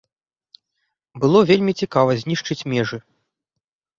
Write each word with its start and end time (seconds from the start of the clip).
Было 1.25 1.39
вельмі 1.51 1.73
цікава 1.83 2.11
знішчыць 2.21 2.59
межы. 2.73 2.97